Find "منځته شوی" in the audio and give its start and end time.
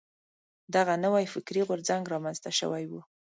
2.25-2.83